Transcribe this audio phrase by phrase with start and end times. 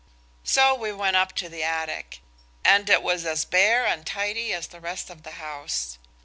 [0.43, 2.21] So we went up to the attic.
[2.65, 5.99] And it was as bare and tidy as the rest of the house.